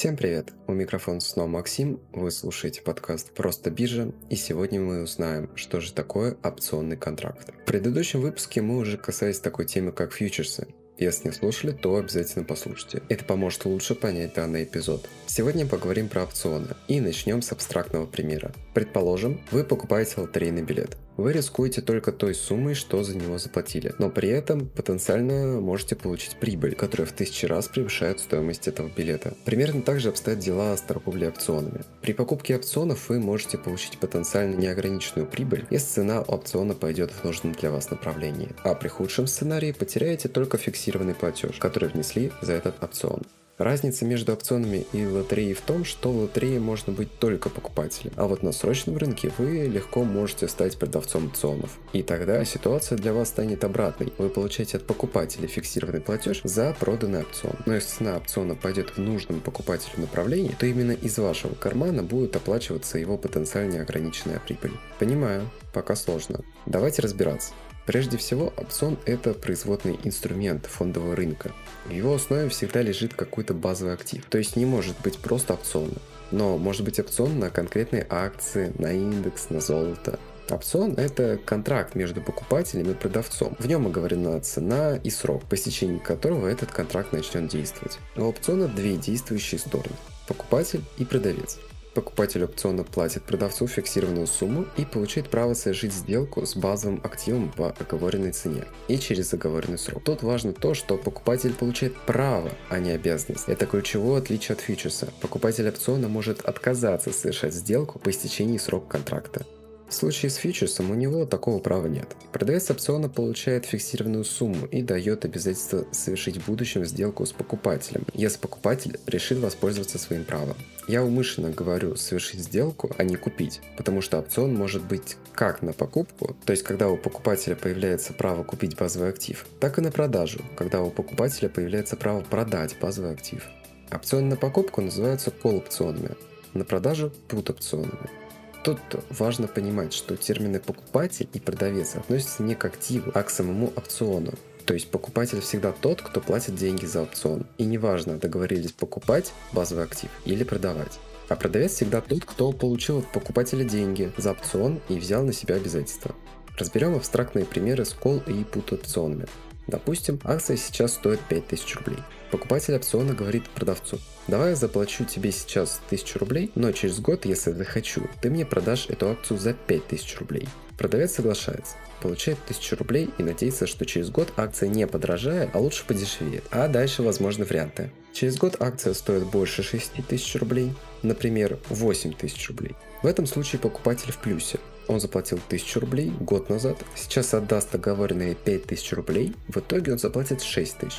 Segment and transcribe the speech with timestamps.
[0.00, 0.54] Всем привет!
[0.66, 5.92] У микрофона снова Максим, вы слушаете подкаст «Просто биржа», и сегодня мы узнаем, что же
[5.92, 7.52] такое опционный контракт.
[7.52, 10.68] В предыдущем выпуске мы уже касались такой темы, как фьючерсы,
[11.00, 13.02] если не слушали, то обязательно послушайте.
[13.08, 15.08] Это поможет лучше понять данный эпизод.
[15.26, 18.52] Сегодня поговорим про опционы и начнем с абстрактного примера.
[18.74, 20.96] Предположим, вы покупаете лотерейный билет.
[21.20, 26.36] Вы рискуете только той суммой, что за него заплатили, но при этом потенциально можете получить
[26.36, 29.34] прибыль, которая в тысячи раз превышает стоимость этого билета.
[29.44, 31.82] Примерно так же обстоят дела с торговлей опционами.
[32.00, 37.52] При покупке опционов вы можете получить потенциально неограниченную прибыль, если цена опциона пойдет в нужном
[37.52, 40.56] для вас направлении, а при худшем сценарии потеряете только
[40.90, 43.22] фиксированный платеж, который внесли за этот опцион.
[43.58, 48.26] Разница между опционами и лотереей в том, что в лотерее можно быть только покупателем, а
[48.26, 51.78] вот на срочном рынке вы легко можете стать продавцом опционов.
[51.92, 54.14] И тогда ситуация для вас станет обратной.
[54.16, 57.56] Вы получаете от покупателя фиксированный платеж за проданный опцион.
[57.66, 62.36] Но если цена опциона пойдет в нужном покупателю направлении, то именно из вашего кармана будет
[62.36, 64.72] оплачиваться его потенциально неограниченная прибыль.
[64.98, 66.40] Понимаю, пока сложно.
[66.64, 67.52] Давайте разбираться.
[67.90, 71.50] Прежде всего, опцион– это производный инструмент фондового рынка.
[71.86, 75.96] В его основе всегда лежит какой-то базовый актив, то есть не может быть просто опциона.
[76.30, 80.20] Но может быть опцион на конкретные акции, на индекс, на золото.
[80.48, 83.56] Опцион– это контракт между покупателем и продавцом.
[83.58, 87.98] В нем оговорена цена и срок, по истечении которого этот контракт начнет действовать.
[88.14, 89.96] У опциона две действующие стороны–
[90.28, 91.58] покупатель и продавец.
[91.94, 97.70] Покупатель опциона платит продавцу фиксированную сумму и получает право совершить сделку с базовым активом по
[97.70, 100.04] оговоренной цене и через оговоренный срок.
[100.04, 103.48] Тут важно то, что покупатель получает право, а не обязанность.
[103.48, 105.08] Это ключевое отличие от фьючерса.
[105.20, 109.44] Покупатель опциона может отказаться совершать сделку по истечении срока контракта.
[109.90, 112.16] В случае с фьючерсом у него такого права нет.
[112.30, 118.38] Продавец опциона получает фиксированную сумму и дает обязательство совершить в будущем сделку с покупателем, если
[118.38, 120.56] покупатель решит воспользоваться своим правом.
[120.86, 125.72] Я умышленно говорю совершить сделку, а не купить, потому что опцион может быть как на
[125.72, 130.40] покупку, то есть когда у покупателя появляется право купить базовый актив, так и на продажу,
[130.56, 133.44] когда у покупателя появляется право продать базовый актив.
[133.90, 136.14] Опционы на покупку называются колл-опционами,
[136.54, 138.29] на продажу– пут-опционами.
[138.62, 138.78] Тут
[139.08, 144.32] важно понимать, что термины покупатель и продавец относятся не к активу, а к самому опциону.
[144.66, 147.46] То есть покупатель всегда тот, кто платит деньги за опцион.
[147.56, 150.98] И неважно, договорились покупать базовый актив или продавать.
[151.28, 155.54] А продавец всегда тот, кто получил от покупателя деньги за опцион и взял на себя
[155.54, 156.14] обязательства.
[156.58, 159.26] Разберем абстрактные примеры с кол и пут опционами.
[159.66, 161.98] Допустим, акция сейчас стоит 5000 рублей.
[162.30, 163.98] Покупатель опциона говорит продавцу,
[164.28, 168.86] давай я заплачу тебе сейчас 1000 рублей, но через год, если захочу, ты мне продашь
[168.88, 170.48] эту акцию за 5000 рублей.
[170.78, 175.84] Продавец соглашается, получает 1000 рублей и надеется, что через год акция не подорожает, а лучше
[175.84, 176.44] подешевеет.
[176.50, 177.90] А дальше возможны варианты.
[178.12, 180.72] Через год акция стоит больше 6000 рублей,
[181.02, 182.76] например, 8000 рублей.
[183.02, 184.58] В этом случае покупатель в плюсе.
[184.90, 190.42] Он заплатил 1000 рублей год назад, сейчас отдаст оговоренные 5000 рублей, в итоге он заплатит
[190.42, 190.92] 6000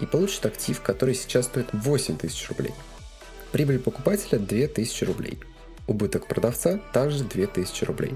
[0.00, 2.72] и получит актив, который сейчас стоит 8000 рублей.
[3.50, 5.40] Прибыль покупателя 2000 рублей.
[5.88, 8.14] Убыток продавца также 2000 рублей.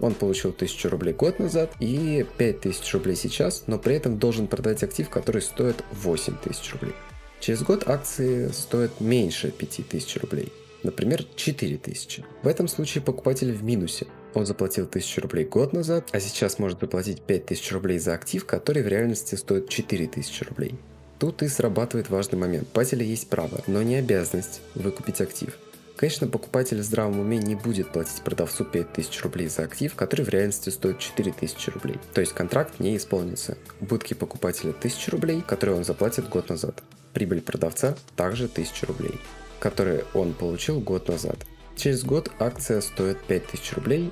[0.00, 4.82] Он получил 1000 рублей год назад и 5000 рублей сейчас, но при этом должен продать
[4.82, 6.94] актив, который стоит 8000 рублей.
[7.40, 10.50] Через год акции стоят меньше 5000 рублей,
[10.82, 12.24] например 4000.
[12.42, 14.06] В этом случае покупатель в минусе.
[14.34, 18.82] Он заплатил 1000 рублей год назад, а сейчас может заплатить 5000 рублей за актив, который
[18.82, 20.74] в реальности стоит 4000 рублей.
[21.18, 22.66] Тут и срабатывает важный момент.
[22.68, 25.56] Покупателя есть право, но не обязанность выкупить актив.
[25.96, 30.30] Конечно, покупатель в здравом уме не будет платить продавцу 5000 рублей за актив, который в
[30.30, 31.96] реальности стоит 4000 рублей.
[32.12, 33.56] То есть контракт не исполнится.
[33.80, 36.82] Убытки покупателя 1000 рублей, которые он заплатит год назад.
[37.12, 39.20] Прибыль продавца также 1000 рублей,
[39.60, 41.36] которые он получил год назад.
[41.76, 44.10] Через год акция стоит 5000 рублей,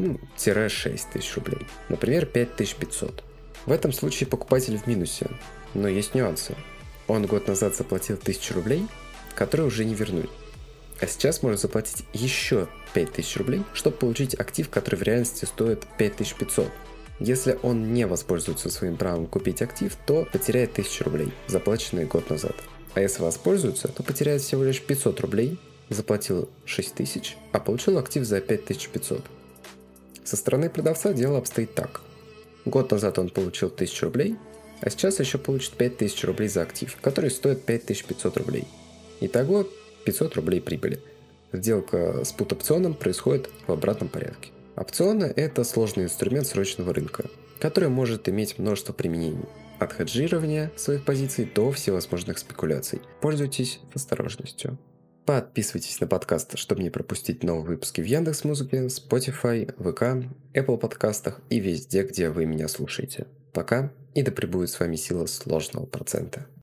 [0.00, 1.66] ну, 6 тысяч рублей.
[1.88, 3.24] Например, 5500.
[3.66, 5.26] В этом случае покупатель в минусе,
[5.74, 6.54] но есть нюансы.
[7.08, 8.86] Он год назад заплатил 1000 рублей,
[9.34, 10.30] которые уже не вернуть.
[11.00, 16.70] А сейчас может заплатить еще 5000 рублей, чтобы получить актив, который в реальности стоит 5500.
[17.18, 22.54] Если он не воспользуется своим правом купить актив, то потеряет 1000 рублей, заплаченные год назад.
[22.94, 25.58] А если воспользуется, то потеряет всего лишь 500 рублей,
[25.90, 29.24] заплатил 6000, а получил актив за 5500.
[30.30, 32.02] Со стороны продавца дело обстоит так.
[32.64, 34.36] Год назад он получил 1000 рублей,
[34.80, 38.64] а сейчас еще получит 5000 рублей за актив, который стоит 5500 рублей.
[39.20, 39.66] Итого
[40.04, 41.02] 500 рублей прибыли.
[41.52, 44.52] Сделка с пут-опционом происходит в обратном порядке.
[44.76, 47.24] Опционы– это сложный инструмент срочного рынка,
[47.58, 49.48] который может иметь множество применений.
[49.80, 53.00] от хеджирования своих позиций до всевозможных спекуляций.
[53.20, 54.78] Пользуйтесь осторожностью.
[55.26, 61.40] Подписывайтесь на подкаст, чтобы не пропустить новые выпуски в Яндекс Музыке, Spotify, ВК, Apple подкастах
[61.50, 63.26] и везде, где вы меня слушаете.
[63.52, 66.46] Пока, и да пребудет с вами сила сложного процента.